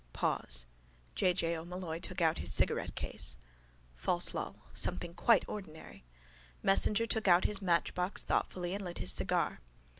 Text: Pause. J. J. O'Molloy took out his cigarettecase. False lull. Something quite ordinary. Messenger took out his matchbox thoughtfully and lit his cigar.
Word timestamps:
Pause. 0.13 0.65
J. 1.13 1.31
J. 1.31 1.55
O'Molloy 1.57 1.99
took 1.99 2.21
out 2.21 2.39
his 2.39 2.51
cigarettecase. 2.51 3.35
False 3.93 4.33
lull. 4.33 4.55
Something 4.73 5.13
quite 5.13 5.47
ordinary. 5.47 6.05
Messenger 6.63 7.05
took 7.05 7.27
out 7.27 7.43
his 7.45 7.61
matchbox 7.61 8.23
thoughtfully 8.23 8.73
and 8.73 8.83
lit 8.83 8.97
his 8.97 9.11
cigar. 9.11 9.59